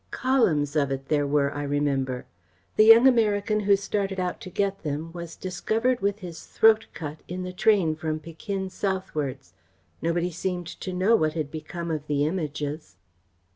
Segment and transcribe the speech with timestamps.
[0.09, 2.25] Columns of it there were, I remember.
[2.75, 7.19] The young American who started out to get them was discovered with his throat cut
[7.27, 9.53] in the train from Pekin southwards.
[10.01, 12.95] Nobody seemed to know what had become of the Images."